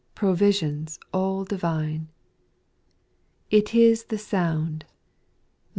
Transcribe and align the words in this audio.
Provisions 0.15 0.97
all 1.13 1.43
divine., 1.45 2.07
It 3.51 3.75
is 3.75 4.05
the 4.05 4.17
sound, 4.17 4.83
&c. 4.89 4.93